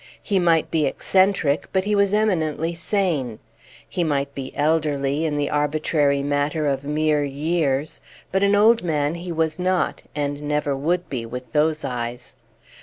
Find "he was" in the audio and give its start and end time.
1.83-2.11, 9.13-9.59